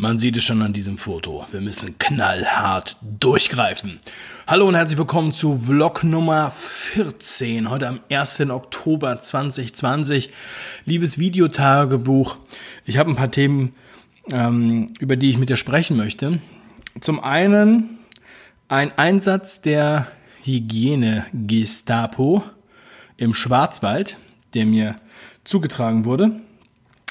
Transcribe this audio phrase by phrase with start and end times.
[0.00, 1.44] Man sieht es schon an diesem Foto.
[1.50, 3.98] Wir müssen knallhart durchgreifen.
[4.46, 7.68] Hallo und herzlich willkommen zu Vlog Nummer 14.
[7.68, 8.48] Heute am 1.
[8.48, 10.30] Oktober 2020.
[10.84, 12.36] Liebes Videotagebuch.
[12.84, 13.74] Ich habe ein paar Themen,
[14.30, 16.38] ähm, über die ich mit dir sprechen möchte.
[17.00, 17.98] Zum einen
[18.68, 20.06] ein Einsatz der
[20.44, 22.44] Hygiene-Gestapo
[23.16, 24.16] im Schwarzwald,
[24.54, 24.94] der mir
[25.42, 26.40] zugetragen wurde.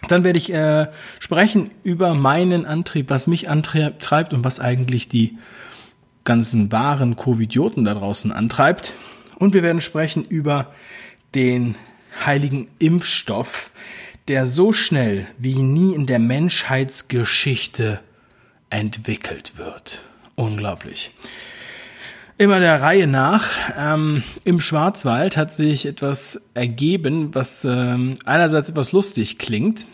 [0.08, 0.88] Dann werde ich äh,
[1.20, 5.38] sprechen über meinen Antrieb, was mich antreibt und was eigentlich die
[6.24, 8.94] ganzen wahren Covidioten da draußen antreibt.
[9.38, 10.74] Und wir werden sprechen über
[11.34, 11.76] den
[12.26, 13.72] heiligen Impfstoff,
[14.28, 18.02] der so schnell wie nie in der Menschheitsgeschichte
[18.70, 20.04] entwickelt wird.
[20.36, 21.12] Unglaublich.
[22.40, 23.50] Immer der Reihe nach.
[23.76, 29.88] Ähm, Im Schwarzwald hat sich etwas ergeben, was ähm, einerseits etwas lustig klingt,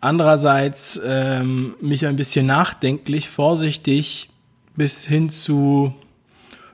[0.00, 4.30] andererseits ähm, mich ein bisschen nachdenklich, vorsichtig
[4.74, 5.94] bis hin zu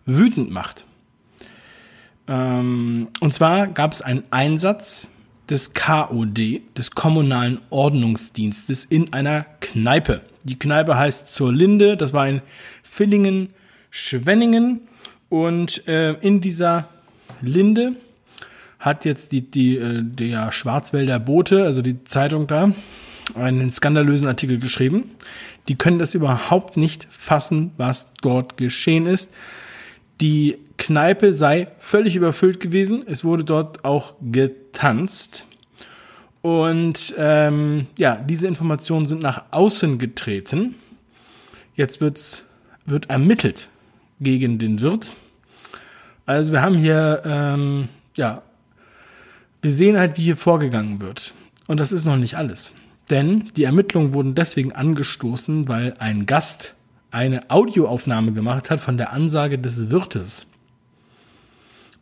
[0.05, 0.87] wütend macht.
[2.29, 5.09] Ähm, und zwar gab es einen Einsatz
[5.51, 10.21] des KOD, des Kommunalen Ordnungsdienstes, in einer Kneipe.
[10.45, 12.41] Die Kneipe heißt Zur Linde, das war in
[12.85, 13.49] Villingen,
[13.99, 14.83] Schwenningen
[15.31, 16.87] und äh, in dieser
[17.41, 17.97] Linde
[18.79, 22.73] hat jetzt die, die, äh, der Schwarzwälder Bote, also die Zeitung da,
[23.35, 25.13] einen skandalösen Artikel geschrieben.
[25.69, 29.33] Die können das überhaupt nicht fassen, was dort geschehen ist.
[30.21, 33.03] Die Kneipe sei völlig überfüllt gewesen.
[33.09, 35.47] Es wurde dort auch getanzt.
[36.43, 40.75] Und ähm, ja, diese Informationen sind nach außen getreten.
[41.75, 42.45] Jetzt wird's,
[42.85, 43.71] wird ermittelt
[44.21, 45.15] gegen den Wirt.
[46.25, 48.43] Also wir haben hier, ähm, ja,
[49.63, 51.35] wir sehen halt, wie hier vorgegangen wird.
[51.67, 52.75] Und das ist noch nicht alles.
[53.11, 56.75] Denn die Ermittlungen wurden deswegen angestoßen, weil ein Gast
[57.11, 60.47] eine Audioaufnahme gemacht hat von der Ansage des Wirtes.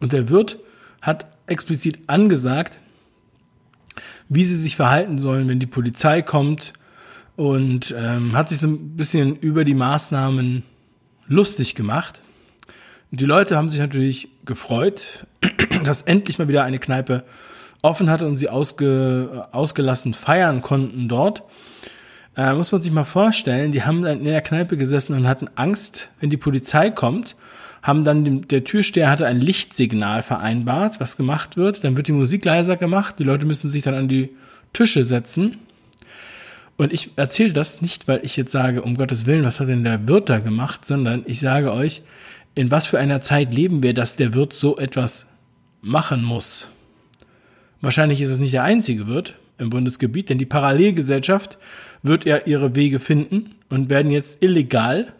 [0.00, 0.58] Und der Wirt
[1.02, 2.80] hat explizit angesagt,
[4.28, 6.72] wie sie sich verhalten sollen, wenn die Polizei kommt
[7.36, 10.62] und ähm, hat sich so ein bisschen über die Maßnahmen
[11.28, 12.22] lustig gemacht.
[13.10, 15.26] Und die Leute haben sich natürlich gefreut,
[15.84, 17.24] dass endlich mal wieder eine Kneipe
[17.82, 21.42] offen hatte und sie ausge, ausgelassen feiern konnten dort.
[22.36, 25.48] Äh, muss man sich mal vorstellen, die haben dann in der Kneipe gesessen und hatten
[25.54, 27.36] Angst, wenn die Polizei kommt,
[27.82, 31.84] haben dann dem, der Türsteher hatte ein Lichtsignal vereinbart, was gemacht wird.
[31.84, 34.30] Dann wird die Musik leiser gemacht, die Leute müssen sich dann an die
[34.72, 35.58] Tische setzen
[36.76, 39.84] und ich erzähle das nicht, weil ich jetzt sage, um Gottes Willen, was hat denn
[39.84, 42.02] der Wirt da gemacht, sondern ich sage euch,
[42.54, 45.28] in was für einer Zeit leben wir, dass der Wirt so etwas
[45.82, 46.70] machen muss.
[47.80, 51.58] Wahrscheinlich ist es nicht der einzige Wirt im Bundesgebiet, denn die Parallelgesellschaft
[52.02, 55.12] wird ja ihre Wege finden und werden jetzt illegal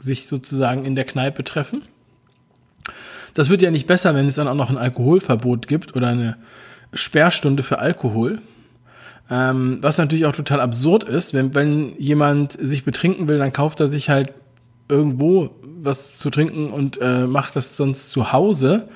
[0.00, 1.82] sich sozusagen in der Kneipe treffen.
[3.34, 6.36] Das wird ja nicht besser, wenn es dann auch noch ein Alkoholverbot gibt oder eine
[6.94, 8.40] Sperrstunde für Alkohol.
[9.28, 13.80] Ähm, was natürlich auch total absurd ist, wenn, wenn jemand sich betrinken will, dann kauft
[13.80, 14.32] er sich halt
[14.88, 18.88] irgendwo was zu trinken und äh, macht das sonst zu Hause.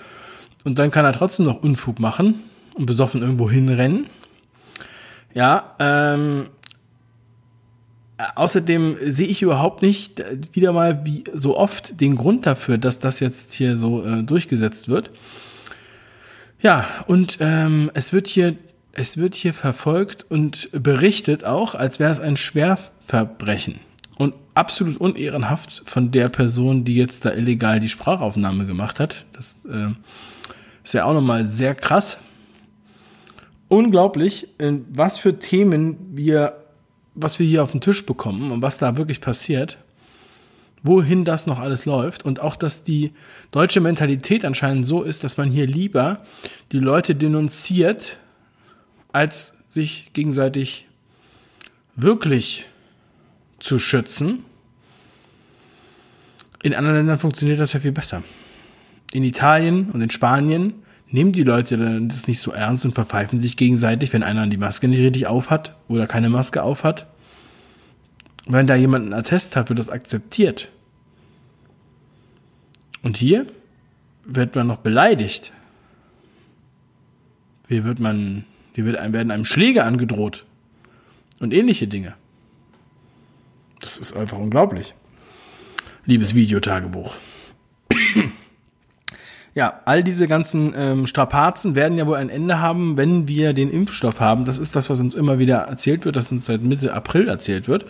[0.64, 2.36] Und dann kann er trotzdem noch Unfug machen
[2.74, 4.06] und besoffen irgendwo hinrennen.
[5.34, 6.48] Ja, ähm,
[8.34, 13.20] außerdem sehe ich überhaupt nicht wieder mal wie so oft den Grund dafür, dass das
[13.20, 15.10] jetzt hier so äh, durchgesetzt wird.
[16.60, 18.56] Ja, und ähm, es wird hier
[18.92, 23.80] es wird hier verfolgt und berichtet auch, als wäre es ein Schwerverbrechen.
[24.18, 29.24] Und absolut unehrenhaft von der Person, die jetzt da illegal die Sprachaufnahme gemacht hat.
[29.32, 29.88] Das äh,
[30.84, 32.20] ist ja auch nochmal sehr krass.
[33.68, 36.64] Unglaublich, in was für Themen wir,
[37.14, 39.78] was wir hier auf den Tisch bekommen und was da wirklich passiert
[40.82, 43.12] wohin das noch alles läuft und auch, dass die
[43.50, 46.22] deutsche Mentalität anscheinend so ist, dass man hier lieber
[46.72, 48.18] die Leute denunziert,
[49.12, 50.86] als sich gegenseitig
[51.96, 52.66] wirklich
[53.58, 54.44] zu schützen.
[56.62, 58.22] In anderen Ländern funktioniert das ja viel besser.
[59.12, 60.74] In Italien und in Spanien
[61.08, 64.88] nehmen die Leute das nicht so ernst und verpfeifen sich gegenseitig, wenn einer die Maske
[64.88, 67.06] nicht richtig aufhat oder keine Maske aufhat.
[68.46, 70.70] Wenn da jemand einen Attest hat, wird das akzeptiert.
[73.02, 73.46] Und hier
[74.24, 75.52] wird man noch beleidigt.
[77.68, 80.44] Hier wird man hier werden einem Schläge angedroht.
[81.40, 82.14] Und ähnliche Dinge.
[83.80, 84.94] Das ist einfach unglaublich.
[86.04, 87.14] Liebes Videotagebuch.
[89.54, 93.70] ja, all diese ganzen ähm, Strapazen werden ja wohl ein Ende haben, wenn wir den
[93.70, 94.44] Impfstoff haben.
[94.44, 97.68] Das ist das, was uns immer wieder erzählt wird, das uns seit Mitte April erzählt
[97.68, 97.86] wird.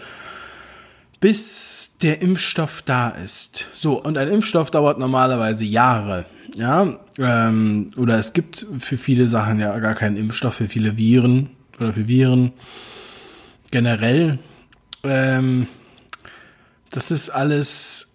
[1.18, 3.68] Bis der Impfstoff da ist.
[3.74, 6.24] So, und ein Impfstoff dauert normalerweise Jahre.
[6.56, 11.50] Ja, ähm, oder es gibt für viele Sachen ja gar keinen Impfstoff, für viele Viren
[11.78, 12.52] oder für Viren
[13.70, 14.38] generell.
[15.04, 15.66] Ähm,
[16.90, 18.14] das ist alles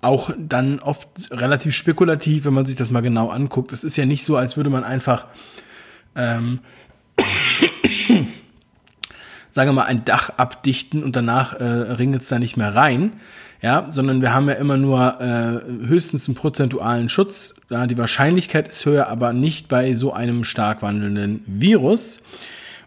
[0.00, 3.72] auch dann oft relativ spekulativ, wenn man sich das mal genau anguckt.
[3.72, 5.26] Es ist ja nicht so, als würde man einfach,
[6.14, 6.60] ähm,
[9.54, 13.12] sagen wir mal, ein Dach abdichten und danach äh, ringelt es da nicht mehr rein.
[13.62, 17.54] Ja, sondern wir haben ja immer nur äh, höchstens einen prozentualen Schutz.
[17.70, 22.20] Ja, die Wahrscheinlichkeit ist höher, aber nicht bei so einem stark wandelnden Virus.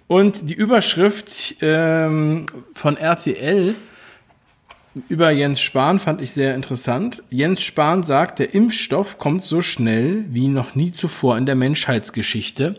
[0.08, 3.76] Und die Überschrift ähm, von RTL
[5.10, 7.24] über Jens Spahn fand ich sehr interessant.
[7.30, 12.76] Jens Spahn sagt, der Impfstoff kommt so schnell wie noch nie zuvor in der Menschheitsgeschichte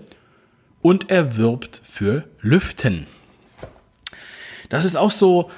[0.83, 3.07] und er wirbt für Lüften.
[4.69, 5.51] Das ist auch so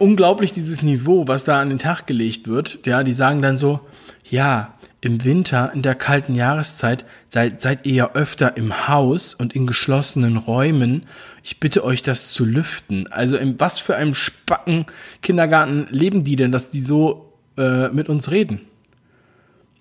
[0.00, 2.86] unglaublich, dieses Niveau, was da an den Tag gelegt wird.
[2.86, 3.80] Ja, die sagen dann so,
[4.24, 9.54] ja, im Winter, in der kalten Jahreszeit, seid, seid ihr ja öfter im Haus und
[9.54, 11.06] in geschlossenen Räumen.
[11.42, 13.10] Ich bitte euch, das zu lüften.
[13.10, 14.86] Also in was für einem Spacken
[15.22, 18.62] Kindergarten leben die denn, dass die so äh, mit uns reden?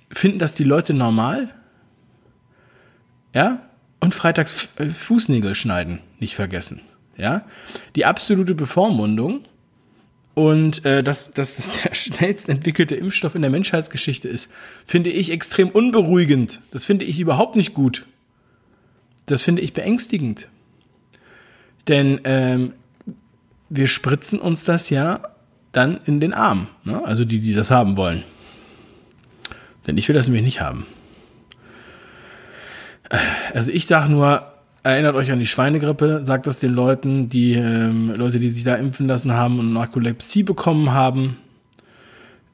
[0.10, 1.50] Finden das die Leute normal?
[3.34, 3.60] Ja?
[4.00, 6.82] Und freitags äh, Fußnägel schneiden, nicht vergessen.
[7.20, 7.46] Ja?
[7.96, 9.42] Die absolute Bevormundung
[10.34, 14.50] und äh, dass, dass das der schnellst entwickelte Impfstoff in der Menschheitsgeschichte ist,
[14.86, 16.62] finde ich extrem unberuhigend.
[16.72, 18.06] Das finde ich überhaupt nicht gut.
[19.26, 20.48] Das finde ich beängstigend.
[21.88, 22.74] Denn ähm,
[23.70, 25.22] wir spritzen uns das ja
[25.72, 26.68] dann in den Arm.
[26.84, 27.04] Ne?
[27.04, 28.24] Also die, die das haben wollen.
[29.88, 30.86] Denn ich will das nämlich nicht haben.
[33.54, 34.49] Also ich sage nur,
[34.82, 38.76] Erinnert euch an die Schweinegrippe, sagt das den Leuten, die ähm, Leute, die sich da
[38.76, 41.38] impfen lassen haben und Narkolepsie bekommen haben.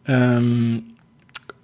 [0.08, 0.84] Ähm,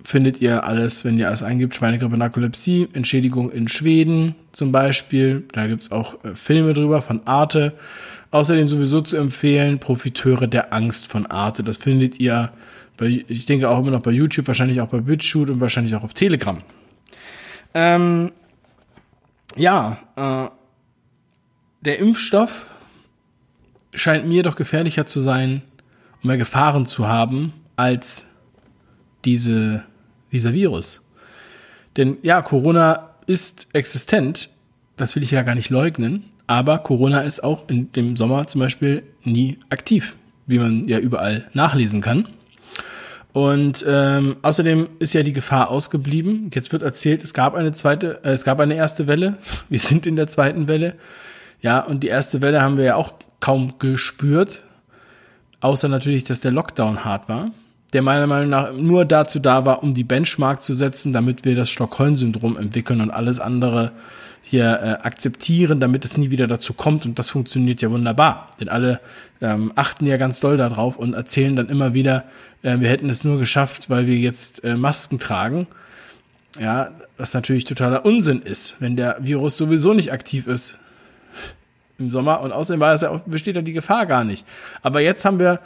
[0.03, 5.45] findet ihr alles, wenn ihr alles eingibt, Schweinegrippe, Narkolepsie, Entschädigung in Schweden zum Beispiel.
[5.51, 7.73] Da gibt's auch äh, Filme drüber von Arte.
[8.29, 11.63] Außerdem sowieso zu empfehlen, Profiteure der Angst von Arte.
[11.63, 12.51] Das findet ihr
[12.97, 16.03] bei, ich denke auch immer noch bei YouTube, wahrscheinlich auch bei BitChute und wahrscheinlich auch
[16.03, 16.61] auf Telegram.
[17.73, 18.31] Ähm,
[19.55, 20.49] ja, äh,
[21.81, 22.65] der Impfstoff
[23.93, 25.61] scheint mir doch gefährlicher zu sein
[26.21, 28.25] und mehr Gefahren zu haben als
[29.25, 29.83] diese,
[30.31, 31.01] dieser Virus.
[31.97, 34.49] Denn ja, Corona ist existent,
[34.95, 38.59] das will ich ja gar nicht leugnen, aber Corona ist auch in dem Sommer zum
[38.59, 40.15] Beispiel nie aktiv,
[40.47, 42.27] wie man ja überall nachlesen kann.
[43.33, 46.51] Und ähm, außerdem ist ja die Gefahr ausgeblieben.
[46.53, 49.37] Jetzt wird erzählt, es gab eine zweite, äh, es gab eine erste Welle.
[49.69, 50.95] Wir sind in der zweiten Welle.
[51.61, 54.63] Ja, und die erste Welle haben wir ja auch kaum gespürt.
[55.59, 57.51] Außer natürlich, dass der Lockdown hart war.
[57.93, 61.55] Der meiner Meinung nach nur dazu da war, um die Benchmark zu setzen, damit wir
[61.55, 63.91] das Stockholm-Syndrom entwickeln und alles andere
[64.41, 67.05] hier äh, akzeptieren, damit es nie wieder dazu kommt.
[67.05, 68.49] Und das funktioniert ja wunderbar.
[68.59, 68.99] Denn alle
[69.41, 72.25] ähm, achten ja ganz doll darauf und erzählen dann immer wieder,
[72.63, 75.67] äh, wir hätten es nur geschafft, weil wir jetzt äh, Masken tragen.
[76.59, 80.79] Ja, was natürlich totaler Unsinn ist, wenn der Virus sowieso nicht aktiv ist
[81.97, 84.45] im Sommer und außerdem war es ja, besteht ja die Gefahr gar nicht.
[84.81, 85.61] Aber jetzt haben wir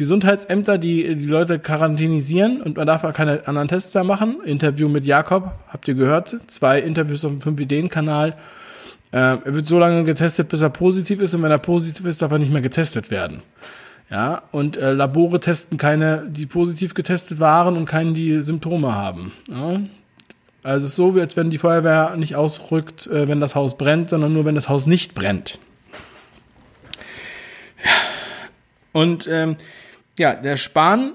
[0.00, 4.38] Gesundheitsämter, die die Leute quarantänisieren und man darf auch keine anderen Tests mehr machen.
[4.42, 6.38] Interview mit Jakob, habt ihr gehört?
[6.46, 8.30] Zwei Interviews auf dem 5-Ideen-Kanal.
[9.12, 12.22] Äh, er wird so lange getestet, bis er positiv ist und wenn er positiv ist,
[12.22, 13.42] darf er nicht mehr getestet werden.
[14.08, 19.32] Ja, und äh, Labore testen keine, die positiv getestet waren und keinen, die Symptome haben.
[19.50, 19.82] Ja?
[20.62, 24.08] Also es ist so, als wenn die Feuerwehr nicht ausrückt, äh, wenn das Haus brennt,
[24.08, 25.58] sondern nur, wenn das Haus nicht brennt.
[27.84, 27.90] Ja.
[28.92, 29.56] Und ähm,
[30.20, 31.12] ja, der Spahn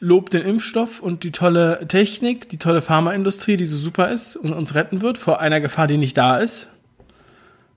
[0.00, 4.52] lobt den Impfstoff und die tolle Technik, die tolle Pharmaindustrie, die so super ist und
[4.52, 6.68] uns retten wird vor einer Gefahr, die nicht da ist.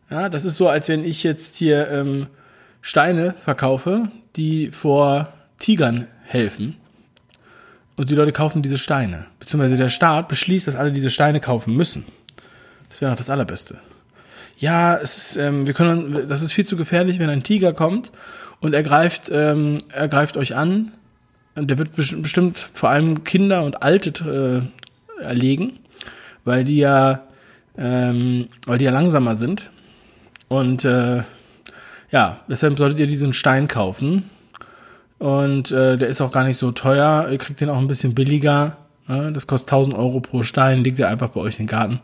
[0.10, 2.26] Ja, das ist so, als wenn ich jetzt hier ähm,
[2.82, 6.76] Steine verkaufe, die vor Tigern helfen.
[7.96, 9.28] Und die Leute kaufen diese Steine.
[9.40, 12.04] Beziehungsweise der Staat beschließt, dass alle diese Steine kaufen müssen.
[12.90, 13.78] Das wäre noch das Allerbeste.
[14.58, 18.12] Ja, es ist, ähm, wir können, das ist viel zu gefährlich, wenn ein Tiger kommt
[18.60, 20.92] und er greift, ähm, er greift euch an.
[21.56, 24.70] Und der wird bestimmt vor allem Kinder und Alte
[25.20, 25.80] äh, erlegen,
[26.46, 27.24] weil die ja,
[27.78, 29.72] ähm, weil die ja langsamer sind.
[30.50, 31.24] Und äh,
[32.12, 34.30] ja, deshalb solltet ihr diesen Stein kaufen.
[35.18, 37.28] Und äh, der ist auch gar nicht so teuer.
[37.32, 38.78] Ihr kriegt den auch ein bisschen billiger.
[39.08, 42.02] Das kostet 1000 Euro pro Stein, liegt ihr einfach bei euch in den Garten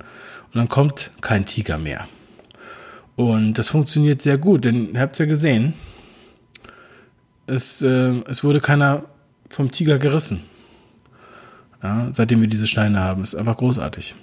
[0.53, 2.07] und dann kommt kein Tiger mehr.
[3.15, 5.73] Und das funktioniert sehr gut, denn ihr habt es ja gesehen,
[7.47, 9.03] es, äh, es wurde keiner
[9.49, 10.41] vom Tiger gerissen.
[11.81, 14.15] Ja, seitdem wir diese Steine haben, ist einfach großartig.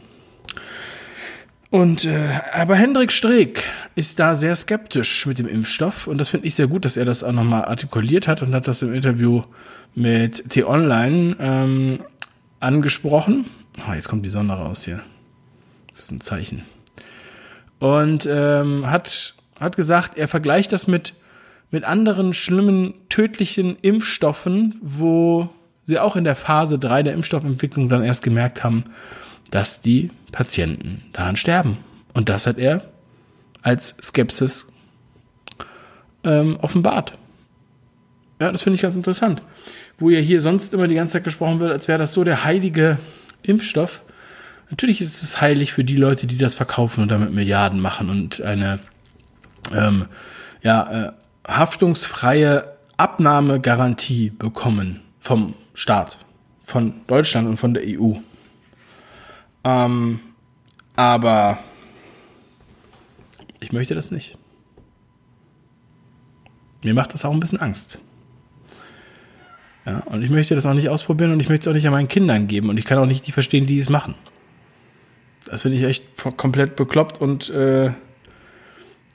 [1.70, 6.48] Und äh, aber Hendrik Streeck ist da sehr skeptisch mit dem Impfstoff und das finde
[6.48, 9.44] ich sehr gut, dass er das auch nochmal artikuliert hat und hat das im Interview
[9.94, 12.00] mit T-Online ähm,
[12.58, 13.46] angesprochen.
[13.88, 15.00] Oh, jetzt kommt die Sonne raus hier.
[15.92, 16.62] Das ist ein Zeichen.
[17.78, 21.14] Und ähm, hat, hat gesagt, er vergleicht das mit,
[21.70, 25.50] mit anderen schlimmen, tödlichen Impfstoffen, wo
[25.84, 28.84] sie auch in der Phase 3 der Impfstoffentwicklung dann erst gemerkt haben,
[29.50, 31.78] dass die Patienten daran sterben.
[32.12, 32.84] Und das hat er
[33.62, 34.72] als Skepsis
[36.24, 37.14] ähm, offenbart.
[38.40, 39.42] Ja, das finde ich ganz interessant.
[39.98, 42.44] Wo ja hier sonst immer die ganze Zeit gesprochen wird, als wäre das so der
[42.44, 42.98] heilige
[43.42, 44.02] Impfstoff.
[44.70, 48.40] Natürlich ist es heilig für die Leute, die das verkaufen und damit Milliarden machen und
[48.40, 48.78] eine
[49.74, 50.06] ähm,
[50.62, 51.12] ja, äh,
[51.56, 56.18] haftungsfreie Abnahmegarantie bekommen vom Staat,
[56.64, 58.14] von Deutschland und von der EU.
[59.64, 60.20] Ähm,
[60.96, 61.58] aber
[63.60, 64.36] ich möchte das nicht.
[66.82, 67.98] Mir macht das auch ein bisschen Angst.
[69.86, 71.92] Ja, und ich möchte das auch nicht ausprobieren und ich möchte es auch nicht an
[71.92, 74.14] meinen Kindern geben und ich kann auch nicht die verstehen, die es machen.
[75.46, 76.04] Das finde ich echt
[76.36, 77.92] komplett bekloppt und äh,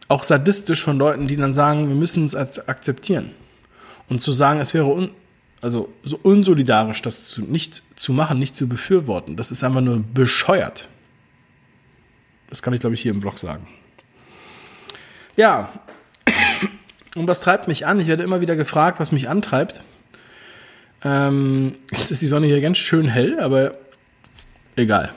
[0.08, 3.32] auch sadistisch von Leuten, die dann sagen, wir müssen es akzeptieren.
[4.08, 5.12] Und zu sagen, es wäre un
[5.62, 10.04] also so unsolidarisch, das zu, nicht zu machen, nicht zu befürworten, das ist einfach nur
[10.14, 10.90] bescheuert.
[12.50, 13.66] Das kann ich, glaube ich, hier im Vlog sagen.
[15.36, 15.70] Ja,
[17.16, 18.00] und was treibt mich an?
[18.00, 19.82] Ich werde immer wieder gefragt, was mich antreibt.
[21.04, 23.76] Ähm, jetzt ist die Sonne hier ganz schön hell, aber
[24.76, 25.12] egal.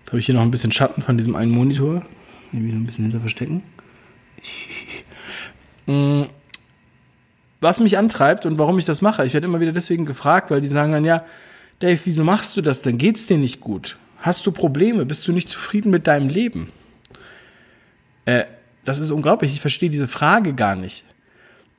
[0.00, 2.04] Jetzt habe ich hier noch ein bisschen Schatten von diesem einen Monitor.
[2.50, 3.62] Hier wieder ein bisschen hinter verstecken.
[5.86, 6.24] Mm,
[7.60, 10.60] was mich antreibt und warum ich das mache, ich werde immer wieder deswegen gefragt, weil
[10.60, 11.24] die sagen dann, ja,
[11.78, 12.98] Dave, wieso machst du das denn?
[12.98, 13.96] Geht's dir nicht gut?
[14.18, 15.06] Hast du Probleme?
[15.06, 16.70] Bist du nicht zufrieden mit deinem Leben?
[18.24, 18.44] Äh,
[18.84, 19.52] das ist unglaublich.
[19.54, 21.04] Ich verstehe diese Frage gar nicht.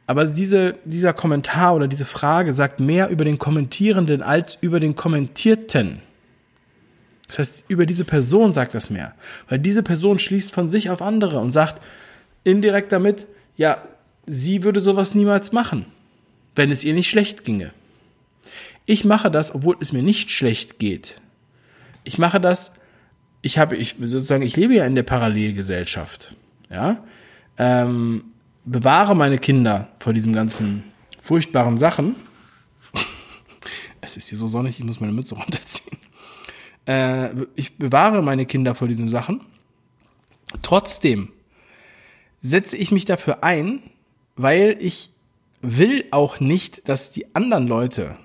[0.07, 4.95] Aber diese, dieser Kommentar oder diese Frage sagt mehr über den Kommentierenden als über den
[4.95, 6.01] Kommentierten.
[7.27, 9.13] Das heißt, über diese Person sagt das mehr.
[9.49, 11.79] Weil diese Person schließt von sich auf andere und sagt
[12.43, 13.83] indirekt damit, ja,
[14.25, 15.85] sie würde sowas niemals machen,
[16.55, 17.71] wenn es ihr nicht schlecht ginge.
[18.85, 21.21] Ich mache das, obwohl es mir nicht schlecht geht.
[22.03, 22.73] Ich mache das,
[23.41, 26.35] ich habe, ich sozusagen, ich lebe ja in der Parallelgesellschaft.
[26.69, 27.03] Ja,
[27.57, 28.25] ähm,
[28.65, 30.83] bewahre meine Kinder vor diesen ganzen
[31.19, 32.15] furchtbaren Sachen.
[34.01, 35.97] es ist hier so sonnig, ich muss meine Mütze runterziehen.
[36.85, 39.41] Äh, ich bewahre meine Kinder vor diesen Sachen.
[40.61, 41.29] Trotzdem
[42.41, 43.81] setze ich mich dafür ein,
[44.35, 45.11] weil ich
[45.61, 48.17] will auch nicht, dass die anderen Leute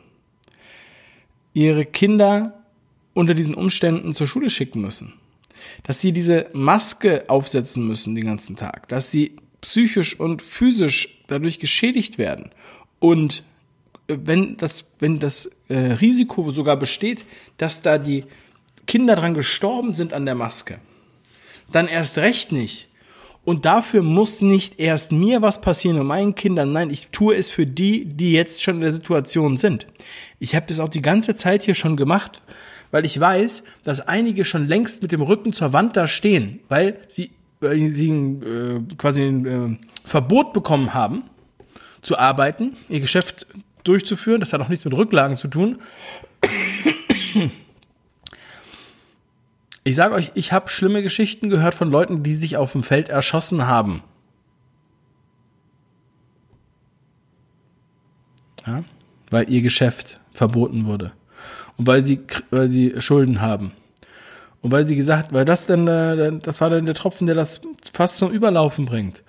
[1.53, 2.65] ihre Kinder
[3.13, 5.15] unter diesen Umständen zur Schule schicken müssen.
[5.85, 11.59] Dass sie diese Maske aufsetzen müssen den ganzen Tag, dass sie psychisch und physisch dadurch
[11.59, 12.51] geschädigt werden.
[12.99, 13.43] Und
[14.09, 17.25] äh, wenn das, wenn das äh, Risiko sogar besteht,
[17.57, 18.25] dass da die
[18.87, 20.79] Kinder dran gestorben sind an der Maske,
[21.73, 22.89] dann erst recht nicht.
[23.45, 26.73] Und dafür muss nicht erst mir was passieren und meinen Kindern.
[26.73, 29.87] Nein, ich tue es für die, die jetzt schon in der Situation sind.
[30.39, 32.43] Ich habe das auch die ganze Zeit hier schon gemacht,
[32.91, 36.99] weil ich weiß, dass einige schon längst mit dem Rücken zur Wand da stehen, weil
[37.09, 41.25] sie, weil sie äh, quasi ein äh, Verbot bekommen haben,
[42.01, 43.47] zu arbeiten, ihr Geschäft
[43.85, 44.41] durchzuführen.
[44.41, 45.79] Das hat auch nichts mit Rücklagen zu tun.
[49.85, 53.11] Ich sage euch, ich habe schlimme Geschichten gehört von Leuten, die sich auf dem Feld
[53.11, 54.03] erschossen haben.
[58.67, 58.83] Ja?
[59.31, 61.13] Weil ihr Geschäft verboten wurde.
[61.77, 63.73] Und weil sie, weil sie Schulden haben.
[64.63, 67.61] Und weil sie gesagt, weil das dann, äh, das war dann der Tropfen, der das
[67.93, 69.23] fast zum Überlaufen bringt.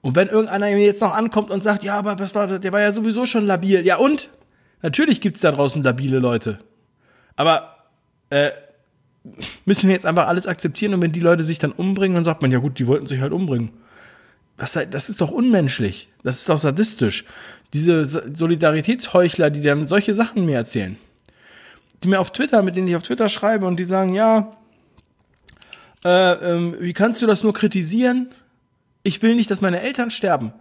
[0.00, 2.80] Und wenn irgendeiner mir jetzt noch ankommt und sagt, ja, aber was war, der war
[2.80, 3.84] ja sowieso schon labil.
[3.84, 4.30] Ja und?
[4.80, 6.60] Natürlich gibt's da draußen labile Leute.
[7.36, 7.84] Aber
[8.30, 8.50] äh,
[9.64, 12.42] müssen wir jetzt einfach alles akzeptieren und wenn die Leute sich dann umbringen, dann sagt
[12.42, 13.70] man, ja gut, die wollten sich halt umbringen.
[14.56, 16.08] Das, das ist doch unmenschlich.
[16.22, 17.24] Das ist doch sadistisch.
[17.72, 20.96] Diese Solidaritätsheuchler, die dann solche Sachen mir erzählen.
[22.02, 24.56] Die mir auf Twitter, mit denen ich auf Twitter schreibe und die sagen, ja,
[26.04, 28.30] äh, ähm, wie kannst du das nur kritisieren?
[29.02, 30.52] Ich will nicht, dass meine Eltern sterben.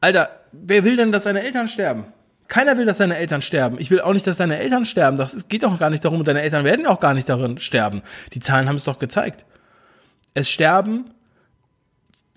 [0.00, 2.04] Alter, wer will denn, dass seine Eltern sterben?
[2.48, 3.76] Keiner will, dass deine Eltern sterben.
[3.80, 5.16] Ich will auch nicht, dass deine Eltern sterben.
[5.16, 6.22] Das geht doch gar nicht darum.
[6.24, 8.02] Deine Eltern werden auch gar nicht darin sterben.
[8.34, 9.44] Die Zahlen haben es doch gezeigt.
[10.34, 11.10] Es sterben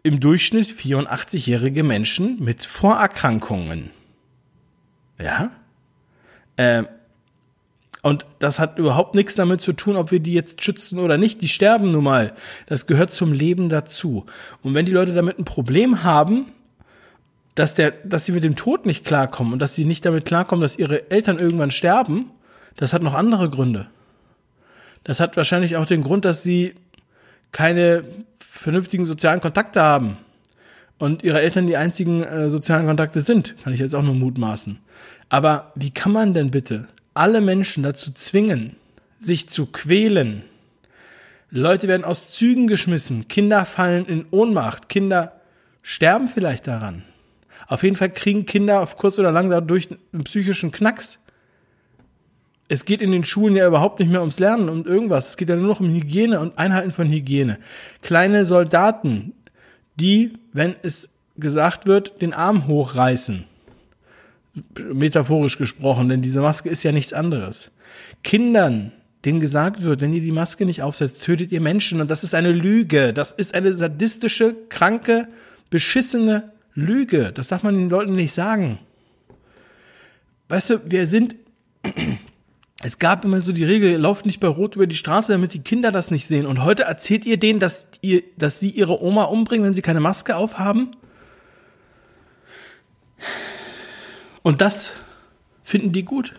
[0.04, 3.92] im Durchschnitt 84-jährige Menschen mit Vorerkrankungen.
[5.20, 5.51] Ja?
[6.56, 6.84] Äh,
[8.01, 11.42] und das hat überhaupt nichts damit zu tun, ob wir die jetzt schützen oder nicht.
[11.42, 12.34] Die sterben nun mal.
[12.66, 14.25] Das gehört zum Leben dazu.
[14.63, 16.46] Und wenn die Leute damit ein Problem haben,
[17.60, 20.62] dass der, dass sie mit dem Tod nicht klarkommen und dass sie nicht damit klarkommen,
[20.62, 22.32] dass ihre Eltern irgendwann sterben,
[22.78, 23.88] das hat noch andere Gründe.
[25.04, 26.74] Das hat wahrscheinlich auch den Grund, dass sie
[27.51, 28.06] keine
[28.39, 30.16] vernünftigen sozialen Kontakte haben
[31.00, 34.80] und ihre Eltern die einzigen äh, sozialen Kontakte sind, kann ich jetzt auch nur mutmaßen.
[35.28, 38.78] Aber wie kann man denn bitte alle Menschen dazu zwingen,
[39.20, 40.44] sich zu quälen?
[41.50, 45.34] Leute werden aus Zügen geschmissen, Kinder fallen in Ohnmacht, Kinder
[45.84, 47.04] sterben vielleicht daran.
[47.69, 51.19] Auf jeden Fall kriegen Kinder auf kurz oder lang dadurch einen psychischen Knacks.
[52.67, 55.29] Es geht in den Schulen ja überhaupt nicht mehr ums Lernen und irgendwas.
[55.29, 57.59] Es geht ja nur noch um Hygiene und Einhalten von Hygiene.
[58.01, 59.33] Kleine Soldaten,
[59.99, 63.45] die, wenn es gesagt wird, den Arm hochreißen.
[64.91, 67.71] Metaphorisch gesprochen, denn diese Maske ist ja nichts anderes.
[68.23, 68.91] Kindern,
[69.25, 72.33] denen gesagt wird, wenn ihr die Maske nicht aufsetzt, tötet ihr Menschen und das ist
[72.33, 73.13] eine Lüge.
[73.13, 75.27] Das ist eine sadistische, kranke,
[75.69, 77.31] beschissene Lüge.
[77.33, 78.79] Das darf man den Leuten nicht sagen.
[80.48, 81.36] Weißt du, wir sind.
[82.81, 85.59] Es gab immer so die Regel, lauft nicht bei Rot über die Straße, damit die
[85.59, 86.45] Kinder das nicht sehen.
[86.45, 90.00] Und heute erzählt ihr denen, dass, ihr, dass sie ihre Oma umbringen, wenn sie keine
[90.00, 90.91] Maske aufhaben?
[94.43, 94.93] Und das
[95.62, 96.33] finden die gut.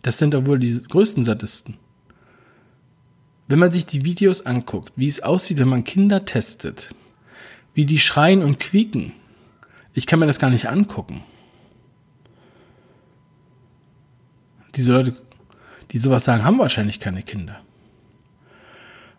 [0.00, 1.76] Das sind doch wohl die größten Sadisten.
[3.46, 6.94] Wenn man sich die Videos anguckt, wie es aussieht, wenn man Kinder testet,
[7.74, 9.12] wie die schreien und quieken.
[9.94, 11.24] Ich kann mir das gar nicht angucken.
[14.74, 15.16] Diese Leute,
[15.90, 17.60] die sowas sagen, haben wahrscheinlich keine Kinder.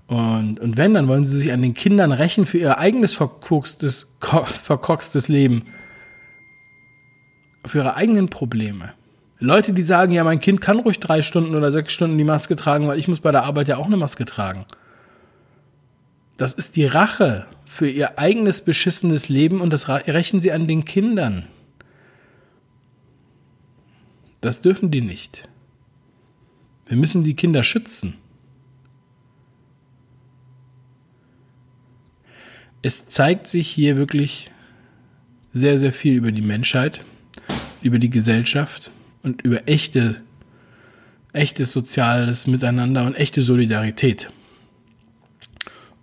[0.07, 4.13] Und, und wenn, dann wollen sie sich an den Kindern rächen für ihr eigenes verkorkstes,
[4.19, 5.63] verkorkstes Leben.
[7.65, 8.93] Für ihre eigenen Probleme.
[9.39, 12.55] Leute, die sagen, ja, mein Kind kann ruhig drei Stunden oder sechs Stunden die Maske
[12.55, 14.65] tragen, weil ich muss bei der Arbeit ja auch eine Maske tragen.
[16.37, 20.83] Das ist die Rache für ihr eigenes beschissenes Leben und das rächen sie an den
[20.83, 21.47] Kindern.
[24.41, 25.47] Das dürfen die nicht.
[26.85, 28.15] Wir müssen die Kinder schützen.
[32.81, 34.51] Es zeigt sich hier wirklich
[35.53, 37.05] sehr, sehr viel über die Menschheit,
[37.81, 38.91] über die Gesellschaft
[39.23, 40.21] und über echte,
[41.31, 44.29] echtes soziales Miteinander und echte Solidarität.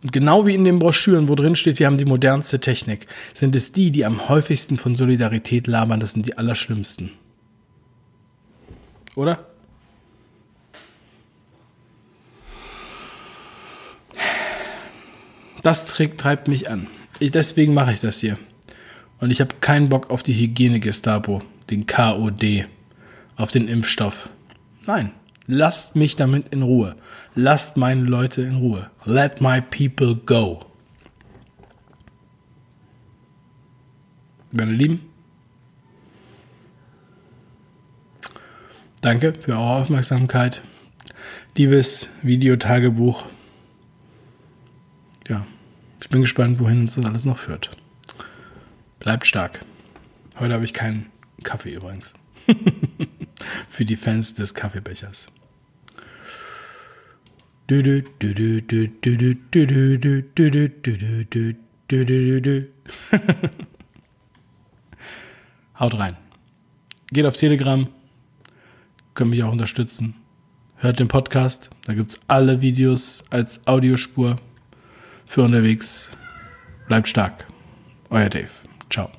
[0.03, 3.57] Und genau wie in den Broschüren, wo drin steht, wir haben die modernste Technik, sind
[3.57, 7.11] es die, die am häufigsten von Solidarität labern, das sind die allerschlimmsten.
[9.17, 9.45] Oder?
[15.63, 16.87] Das treibt mich an.
[17.19, 18.39] Ich, deswegen mache ich das hier.
[19.19, 22.67] Und ich habe keinen Bock auf die Hygiene-Gestapo, den KOD,
[23.37, 24.29] auf den Impfstoff.
[24.87, 25.11] Nein,
[25.51, 26.95] Lasst mich damit in Ruhe.
[27.35, 28.91] Lasst meine Leute in Ruhe.
[29.07, 30.67] Let my people go.
[34.53, 35.01] Meine Lieben,
[39.01, 40.63] danke für eure Aufmerksamkeit.
[41.57, 43.25] Liebes Videotagebuch.
[45.29, 45.47] Ja,
[46.01, 47.75] ich bin gespannt, wohin uns das alles noch führt.
[49.01, 49.65] Bleibt stark.
[50.39, 51.07] Heute habe ich keinen
[51.43, 52.15] Kaffee übrigens.
[53.69, 55.29] Für die Fans des Kaffeebechers.
[65.79, 66.17] Haut rein.
[67.13, 67.87] Geht auf Telegram.
[69.15, 70.15] Können mich auch unterstützen.
[70.77, 71.71] Hört den Podcast.
[71.85, 74.41] Da gibt es alle Videos als Audiospur
[75.27, 76.17] für unterwegs.
[76.87, 77.47] Bleibt stark.
[78.11, 78.49] Euer Dave.
[78.89, 79.18] Ciao.